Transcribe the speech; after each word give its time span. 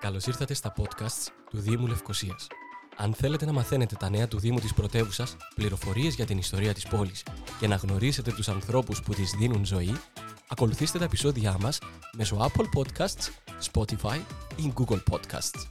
Καλώς 0.00 0.26
ήρθατε 0.26 0.54
στα 0.54 0.74
podcasts 0.76 1.32
του 1.50 1.60
Δήμου 1.60 1.86
Λευκοσίας. 1.86 2.46
Αν 2.96 3.14
θέλετε 3.14 3.44
να 3.44 3.52
μαθαίνετε 3.52 3.96
τα 3.96 4.10
νέα 4.10 4.28
του 4.28 4.38
Δήμου 4.38 4.60
της 4.60 4.74
πρωτεύουσα, 4.74 5.26
πληροφορίες 5.54 6.14
για 6.14 6.26
την 6.26 6.38
ιστορία 6.38 6.74
της 6.74 6.86
πόλης 6.86 7.22
και 7.60 7.66
να 7.66 7.76
γνωρίσετε 7.76 8.32
τους 8.32 8.48
ανθρώπους 8.48 9.02
που 9.02 9.14
της 9.14 9.30
δίνουν 9.38 9.64
ζωή, 9.64 10.00
ακολουθήστε 10.48 10.98
τα 10.98 11.04
επεισόδια 11.04 11.56
μας 11.60 11.78
μέσω 12.16 12.36
Apple 12.36 12.66
Podcasts, 12.78 13.28
Spotify 13.72 14.20
ή 14.56 14.72
Google 14.76 15.02
Podcasts. 15.10 15.68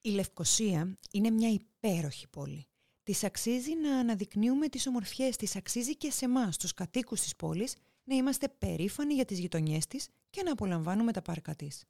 Η 0.00 0.10
Λευκοσία 0.10 0.98
είναι 1.10 1.30
μια 1.30 1.48
υπέροχη 1.48 2.28
πόλη. 2.28 2.69
Της 3.10 3.24
αξίζει 3.24 3.74
να 3.74 3.98
αναδεικνύουμε 3.98 4.68
τις 4.68 4.86
ομορφιές 4.86 5.36
της, 5.36 5.56
αξίζει 5.56 5.96
και 5.96 6.10
σε 6.10 6.24
εμάς, 6.24 6.56
τους 6.56 6.74
κατοίκους 6.74 7.20
της 7.20 7.36
πόλης, 7.36 7.76
να 8.04 8.14
είμαστε 8.14 8.48
περήφανοι 8.48 9.14
για 9.14 9.24
τις 9.24 9.38
γειτονιές 9.38 9.86
της 9.86 10.08
και 10.30 10.42
να 10.42 10.52
απολαμβάνουμε 10.52 11.12
τα 11.12 11.22
πάρκα 11.22 11.54
της. 11.54 11.84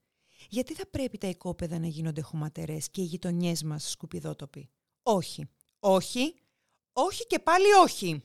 Γιατί 0.49 0.75
θα 0.75 0.87
πρέπει 0.87 1.19
τα 1.19 1.27
οικόπεδα 1.27 1.79
να 1.79 1.87
γίνονται 1.87 2.21
χωματερές 2.21 2.91
και 2.91 3.01
οι 3.01 3.05
γειτονιές 3.05 3.63
μας 3.63 3.91
σκουπιδότοποι; 3.91 4.71
Όχι, 5.03 5.49
όχι, 5.79 6.35
όχι 6.93 7.27
και 7.27 7.39
πάλι 7.39 7.73
όχι. 7.73 8.23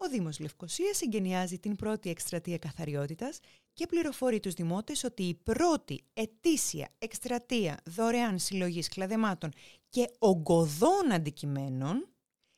Ο 0.00 0.08
Δήμος 0.08 0.38
Λευκοσίας 0.38 1.02
εγκαινιάζει 1.02 1.58
την 1.58 1.76
πρώτη 1.76 2.10
εκστρατεία 2.10 2.58
καθαριότητας 2.58 3.38
και 3.72 3.86
πληροφορεί 3.86 4.40
τους 4.40 4.54
δημότες 4.54 5.04
ότι 5.04 5.22
η 5.22 5.34
πρώτη 5.34 6.04
ετήσια 6.14 6.88
εκστρατεία 6.98 7.80
δωρεάν 7.84 8.38
συλλογής 8.38 8.88
κλαδεμάτων 8.88 9.52
και 9.88 10.10
ογκωδών 10.18 11.12
αντικειμένων 11.12 12.08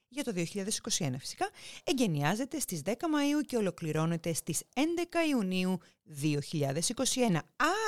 για 0.08 0.24
το 0.24 0.32
2021 0.34 1.14
φυσικά, 1.18 1.50
εγκαινιάζεται 1.84 2.58
στις 2.58 2.82
10 2.84 2.90
Μαΐου 2.92 3.44
και 3.46 3.56
ολοκληρώνεται 3.56 4.32
στις 4.32 4.62
11 4.74 4.80
Ιουνίου 5.28 5.78
2021. 6.22 7.38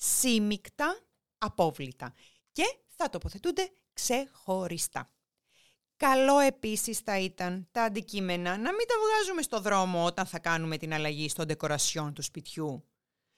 Σύμικτα 0.03 1.01
απόβλητα 1.39 2.15
και 2.53 2.65
θα 2.89 3.09
τοποθετούνται 3.09 3.71
ξεχωριστά. 3.93 5.13
Καλό 5.97 6.39
επίσης 6.39 6.99
θα 6.99 7.19
ήταν 7.19 7.69
τα 7.71 7.83
αντικείμενα 7.83 8.51
να 8.51 8.73
μην 8.73 8.87
τα 8.87 8.95
βγάζουμε 9.05 9.43
στο 9.43 9.61
δρόμο 9.61 10.05
όταν 10.05 10.27
θα 10.27 10.39
κάνουμε 10.39 10.77
την 10.77 10.93
αλλαγή 10.93 11.29
στο 11.29 11.45
ντεκορασιόν 11.45 12.15
του 12.15 12.23
σπιτιού. 12.23 12.85